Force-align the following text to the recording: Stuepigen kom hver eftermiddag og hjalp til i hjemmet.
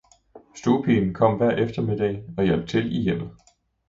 Stuepigen 0.55 1.11
kom 1.13 1.35
hver 1.37 1.49
eftermiddag 1.51 2.23
og 2.37 2.43
hjalp 2.45 2.67
til 2.67 2.95
i 2.95 3.03
hjemmet. 3.03 3.29